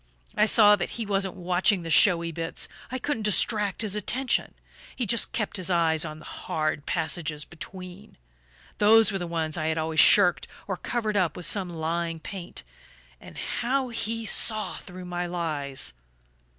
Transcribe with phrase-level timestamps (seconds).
[0.35, 4.55] I saw that he wasn't watching the showy bits I couldn't distract his attention;
[4.95, 8.17] he just kept his eyes on the hard passages between.
[8.79, 12.63] Those were the ones I had always shirked, or covered up with some lying paint.
[13.19, 15.93] And how he saw through my lies!